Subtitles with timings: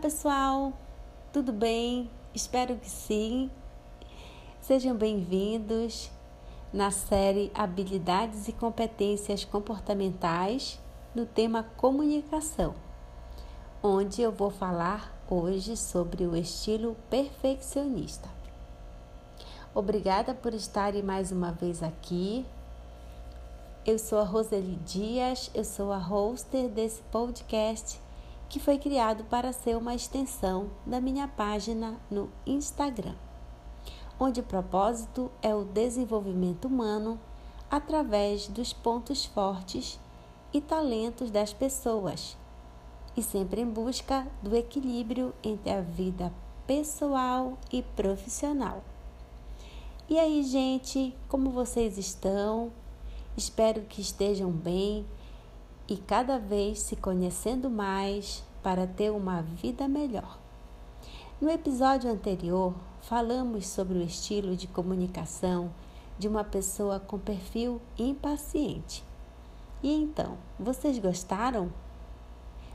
[0.00, 0.72] pessoal,
[1.30, 2.10] tudo bem?
[2.34, 3.50] Espero que sim.
[4.58, 6.10] Sejam bem-vindos
[6.72, 10.80] na série Habilidades e Competências Comportamentais
[11.14, 12.74] no tema Comunicação,
[13.82, 18.30] onde eu vou falar hoje sobre o estilo perfeccionista.
[19.74, 22.46] Obrigada por estarem mais uma vez aqui.
[23.84, 28.00] Eu sou a Roseli Dias, eu sou a hoster desse podcast
[28.50, 33.14] que foi criado para ser uma extensão da minha página no Instagram,
[34.18, 37.18] onde o propósito é o desenvolvimento humano
[37.70, 40.00] através dos pontos fortes
[40.52, 42.36] e talentos das pessoas,
[43.16, 46.32] e sempre em busca do equilíbrio entre a vida
[46.66, 48.82] pessoal e profissional.
[50.08, 52.72] E aí, gente, como vocês estão?
[53.36, 55.06] Espero que estejam bem
[55.90, 60.38] e cada vez se conhecendo mais para ter uma vida melhor.
[61.40, 65.72] No episódio anterior, falamos sobre o estilo de comunicação
[66.16, 69.02] de uma pessoa com perfil impaciente.
[69.82, 71.72] E então, vocês gostaram?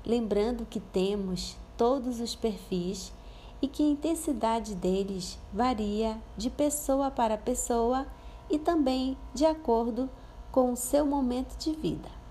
[0.06, 3.14] Lembrando que temos todos os perfis
[3.62, 8.06] e que a intensidade deles varia de pessoa para pessoa
[8.50, 10.10] e também de acordo
[10.52, 12.25] com o seu momento de vida.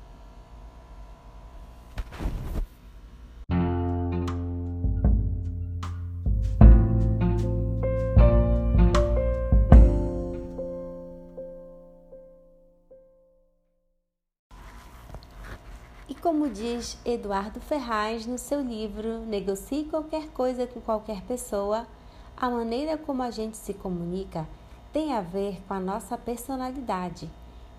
[16.24, 21.86] Como diz Eduardo Ferraz no seu livro Negocie qualquer coisa com qualquer pessoa,
[22.34, 24.48] a maneira como a gente se comunica
[24.90, 27.30] tem a ver com a nossa personalidade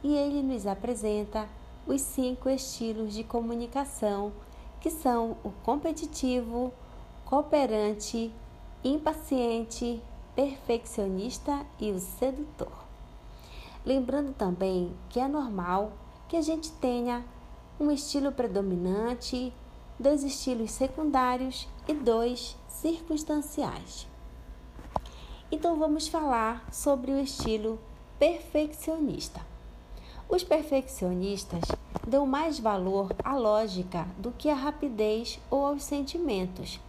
[0.04, 1.50] e ele nos apresenta
[1.88, 4.32] os cinco estilos de comunicação
[4.80, 6.72] que são o competitivo,
[7.26, 8.32] cooperante,
[8.84, 10.00] impaciente,
[10.36, 12.78] perfeccionista e o sedutor.
[13.84, 15.94] Lembrando também que é normal
[16.30, 17.26] que a gente tenha
[17.80, 19.52] um estilo predominante,
[20.00, 24.08] dois estilos secundários e dois circunstanciais.
[25.52, 27.78] Então vamos falar sobre o estilo
[28.18, 29.42] perfeccionista.
[30.30, 31.64] Os perfeccionistas
[32.08, 36.80] dão mais valor à lógica do que à rapidez ou aos sentimentos.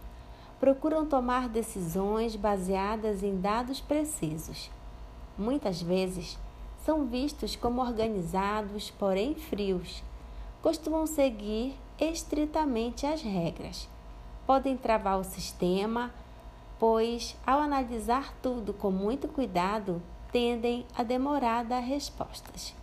[0.59, 4.71] Procuram tomar decisões baseadas em dados precisos.
[5.37, 6.37] Muitas vezes
[6.83, 10.01] são vistos como organizados, porém frios
[10.61, 13.87] costumam seguir estritamente as regras.
[14.45, 16.13] Podem travar o sistema,
[16.79, 20.01] pois, ao analisar tudo com muito cuidado,
[20.31, 22.73] tendem a demorar a dar respostas.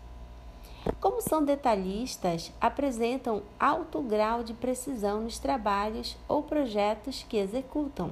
[1.01, 8.11] Como são detalhistas, apresentam alto grau de precisão nos trabalhos ou projetos que executam.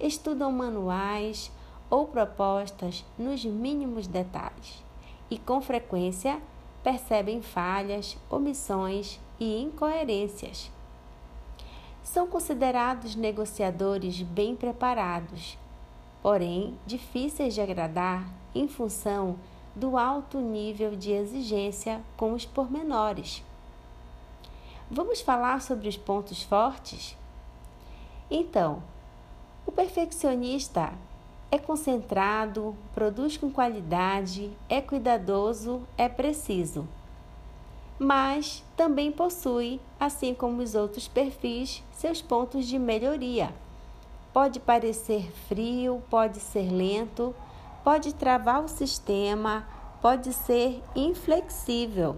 [0.00, 1.52] Estudam manuais
[1.88, 4.82] ou propostas nos mínimos detalhes
[5.30, 6.40] e, com frequência,
[6.84, 10.70] percebem falhas, omissões e incoerências.
[12.02, 15.56] São considerados negociadores bem preparados,
[16.22, 19.36] porém difíceis de agradar em função
[19.74, 23.42] do alto nível de exigência com os pormenores.
[24.90, 27.16] Vamos falar sobre os pontos fortes?
[28.30, 28.82] Então,
[29.66, 30.92] o perfeccionista
[31.54, 36.88] é concentrado, produz com qualidade, é cuidadoso, é preciso.
[37.96, 43.54] Mas também possui, assim como os outros perfis, seus pontos de melhoria.
[44.32, 47.32] Pode parecer frio, pode ser lento,
[47.84, 49.64] pode travar o sistema,
[50.02, 52.16] pode ser inflexível.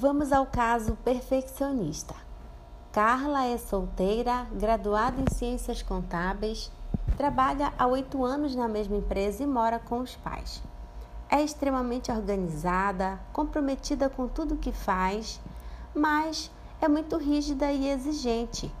[0.00, 2.14] Vamos ao caso perfeccionista.
[2.92, 6.70] Carla é solteira, graduada em ciências contábeis,
[7.16, 10.62] trabalha há oito anos na mesma empresa e mora com os pais.
[11.28, 15.40] É extremamente organizada, comprometida com tudo que faz,
[15.92, 16.48] mas
[16.80, 18.72] é muito rígida e exigente.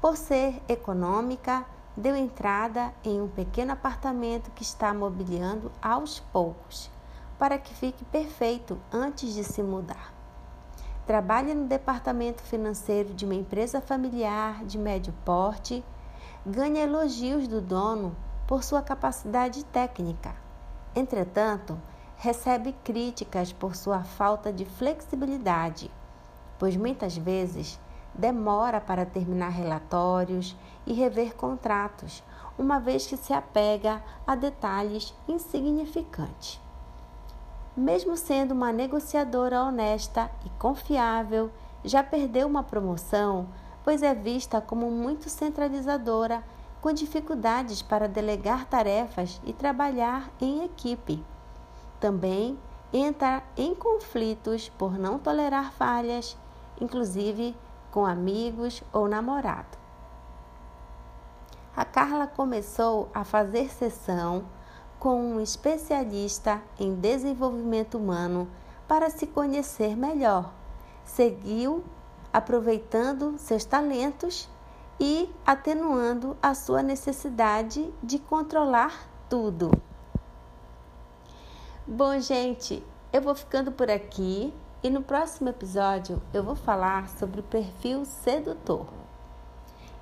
[0.00, 6.88] Por ser econômica, deu entrada em um pequeno apartamento que está mobiliando aos poucos,
[7.40, 10.19] para que fique perfeito antes de se mudar.
[11.06, 15.84] Trabalha no departamento financeiro de uma empresa familiar de médio porte,
[16.46, 18.14] ganha elogios do dono
[18.46, 20.34] por sua capacidade técnica.
[20.94, 21.80] Entretanto,
[22.16, 25.90] recebe críticas por sua falta de flexibilidade,
[26.58, 27.80] pois muitas vezes
[28.14, 30.56] demora para terminar relatórios
[30.86, 32.22] e rever contratos,
[32.58, 36.60] uma vez que se apega a detalhes insignificantes.
[37.76, 41.50] Mesmo sendo uma negociadora honesta e confiável,
[41.84, 43.48] já perdeu uma promoção,
[43.84, 46.42] pois é vista como muito centralizadora,
[46.80, 51.24] com dificuldades para delegar tarefas e trabalhar em equipe.
[52.00, 52.58] Também
[52.92, 56.36] entra em conflitos por não tolerar falhas,
[56.80, 57.54] inclusive
[57.90, 59.78] com amigos ou namorado.
[61.76, 64.44] A Carla começou a fazer sessão
[65.00, 68.46] com um especialista em desenvolvimento humano
[68.86, 70.52] para se conhecer melhor.
[71.04, 71.82] Seguiu
[72.30, 74.48] aproveitando seus talentos
[75.00, 79.70] e atenuando a sua necessidade de controlar tudo.
[81.86, 84.52] Bom, gente, eu vou ficando por aqui
[84.82, 88.99] e no próximo episódio eu vou falar sobre o perfil sedutor.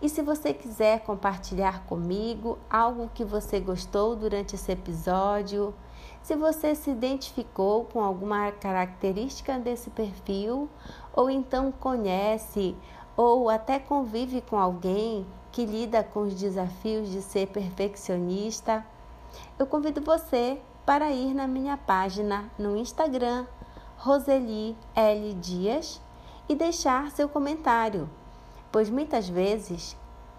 [0.01, 5.75] E se você quiser compartilhar comigo algo que você gostou durante esse episódio,
[6.23, 10.69] se você se identificou com alguma característica desse perfil,
[11.13, 12.77] ou então conhece
[13.17, 18.87] ou até convive com alguém que lida com os desafios de ser perfeccionista,
[19.59, 23.47] eu convido você para ir na minha página no Instagram,
[23.97, 25.35] Roseli L.
[25.35, 26.01] Dias,
[26.49, 28.09] e deixar seu comentário,
[28.71, 29.97] pois muitas vezes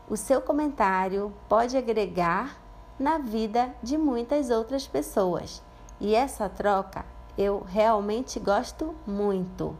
[0.09, 2.57] o seu comentário pode agregar
[2.99, 5.61] na vida de muitas outras pessoas.
[5.99, 7.05] E essa troca
[7.37, 9.75] eu realmente gosto muito.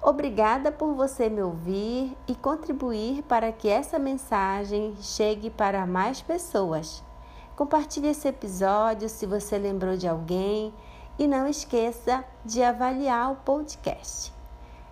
[0.00, 7.02] Obrigada por você me ouvir e contribuir para que essa mensagem chegue para mais pessoas.
[7.56, 10.72] Compartilhe esse episódio se você lembrou de alguém
[11.18, 14.32] e não esqueça de avaliar o podcast.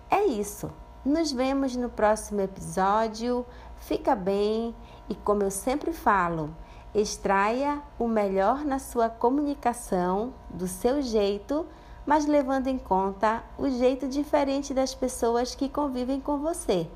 [0.09, 0.69] É isso.
[1.05, 3.45] Nos vemos no próximo episódio.
[3.77, 4.75] Fica bem
[5.07, 6.49] e, como eu sempre falo,
[6.95, 11.63] extraia o melhor na sua comunicação, do seu jeito,
[12.07, 16.89] mas levando em conta o jeito diferente das pessoas que convivem com você.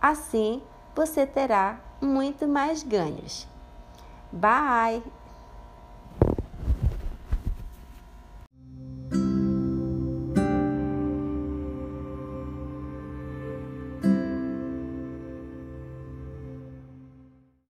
[0.00, 0.62] Assim,
[0.94, 3.46] você terá muito mais ganhos.
[4.32, 5.02] Bye!